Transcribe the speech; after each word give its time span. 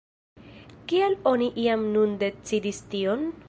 Kial 0.93 1.13
oni 1.33 1.49
jam 1.67 1.85
nun 1.97 2.17
decidis 2.25 2.81
tion? 2.95 3.31